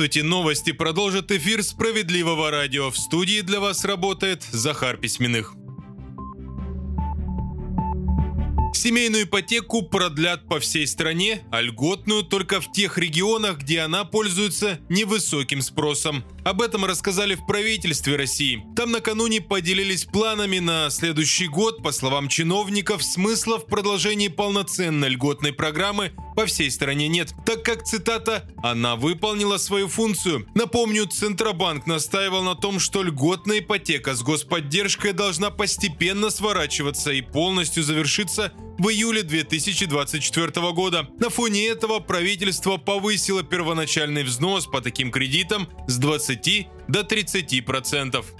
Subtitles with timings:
[0.00, 2.90] Здравствуйте, новости продолжат эфир справедливого радио.
[2.90, 5.52] В студии для вас работает Захар Письменных.
[8.72, 14.78] Семейную ипотеку продлят по всей стране, а льготную только в тех регионах, где она пользуется
[14.88, 16.24] невысоким спросом.
[16.44, 18.64] Об этом рассказали в правительстве России.
[18.76, 21.82] Там накануне поделились планами на следующий год.
[21.82, 27.84] По словам чиновников, смысла в продолжении полноценной льготной программы по всей стране нет, так как,
[27.84, 30.46] цитата, «она выполнила свою функцию».
[30.54, 37.82] Напомню, Центробанк настаивал на том, что льготная ипотека с господдержкой должна постепенно сворачиваться и полностью
[37.82, 41.06] завершиться в июле 2024 года.
[41.18, 46.29] На фоне этого правительство повысило первоначальный взнос по таким кредитам с 20
[46.88, 48.34] до 30 процентов.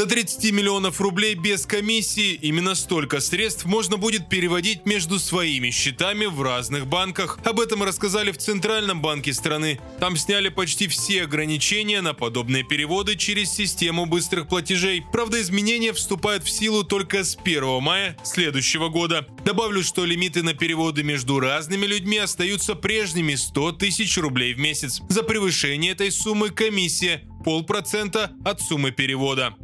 [0.00, 6.24] До 30 миллионов рублей без комиссии именно столько средств можно будет переводить между своими счетами
[6.24, 7.38] в разных банках.
[7.44, 9.78] Об этом рассказали в Центральном банке страны.
[10.00, 15.04] Там сняли почти все ограничения на подобные переводы через систему быстрых платежей.
[15.12, 19.26] Правда, изменения вступают в силу только с 1 мая следующего года.
[19.44, 25.02] Добавлю, что лимиты на переводы между разными людьми остаются прежними 100 тысяч рублей в месяц.
[25.10, 29.54] За превышение этой суммы комиссия полпроцента от суммы перевода.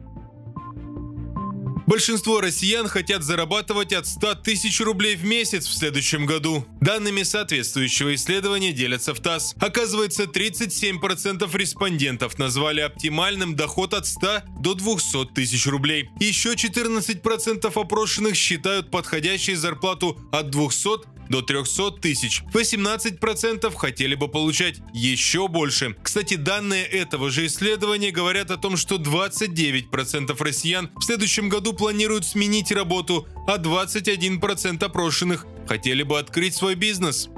[1.87, 6.67] Большинство россиян хотят зарабатывать от 100 тысяч рублей в месяц в следующем году.
[6.81, 9.55] Данными соответствующего исследования делятся в ТАСС.
[9.61, 16.11] Оказывается, 37% респондентов назвали оптимальным доход от 100 до 200 тысяч рублей.
[16.19, 22.43] Еще 14% опрошенных считают подходящей зарплату от 200 до 300 тысяч.
[22.53, 25.97] 18% хотели бы получать еще больше.
[26.03, 32.25] Кстати, данные этого же исследования говорят о том, что 29% россиян в следующем году планируют
[32.27, 37.29] сменить работу, а 21% опрошенных хотели бы открыть свой бизнес.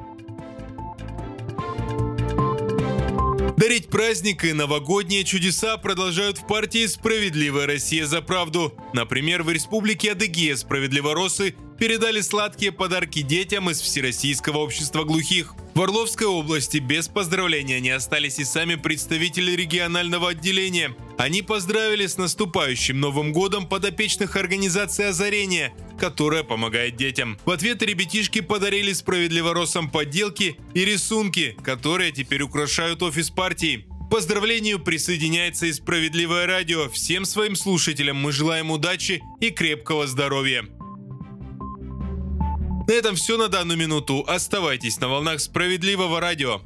[3.78, 8.74] Дарить праздник и новогодние чудеса продолжают в партии «Справедливая Россия за правду».
[8.92, 15.54] Например, в республике Адыгея справедливоросы передали сладкие подарки детям из Всероссийского общества глухих.
[15.76, 20.96] В Орловской области без поздравления не остались и сами представители регионального отделения.
[21.18, 27.36] Они поздравили с наступающим Новым годом подопечных организации «Озарение», которая помогает детям.
[27.44, 33.84] В ответ ребятишки подарили справедливоросам подделки и рисунки, которые теперь украшают офис партии.
[34.06, 36.88] К поздравлению присоединяется и «Справедливое радио».
[36.88, 40.66] Всем своим слушателям мы желаем удачи и крепкого здоровья.
[42.86, 44.24] На этом все на данную минуту.
[44.26, 46.62] Оставайтесь на волнах справедливого радио.